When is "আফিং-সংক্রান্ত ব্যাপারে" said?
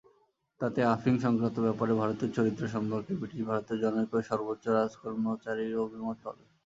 0.93-1.93